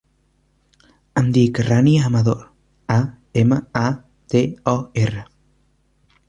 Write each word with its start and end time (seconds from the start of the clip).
Em 1.21 1.27
dic 1.35 1.59
Rània 1.67 2.07
Amador: 2.09 2.39
a, 2.95 2.97
ema, 3.43 3.61
a, 3.83 3.85
de, 4.35 4.43
o, 4.73 4.75
erra. 5.05 5.25